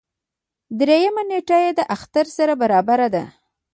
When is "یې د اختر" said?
1.63-2.25